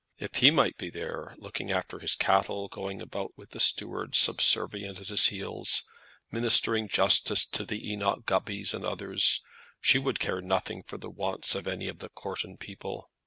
If 0.17 0.33
he 0.37 0.49
might 0.49 0.77
be 0.79 0.89
there, 0.89 1.35
looking 1.37 1.71
after 1.71 1.99
his 1.99 2.15
cattle, 2.15 2.67
going 2.67 3.03
about 3.03 3.33
with 3.37 3.51
the 3.51 3.59
steward 3.59 4.15
subservient 4.15 4.97
at 4.99 5.09
his 5.09 5.27
heels, 5.27 5.83
ministering 6.31 6.87
justice 6.87 7.45
to 7.49 7.63
the 7.63 7.87
Enoch 7.91 8.25
Gubbys 8.25 8.73
and 8.73 8.83
others, 8.83 9.41
she 9.79 9.99
would 9.99 10.19
care 10.19 10.41
nothing 10.41 10.81
for 10.81 10.97
the 10.97 11.11
wants 11.11 11.53
of 11.53 11.67
any 11.67 11.87
of 11.87 11.99
the 11.99 12.09
Courton 12.09 12.57
people. 12.57 13.11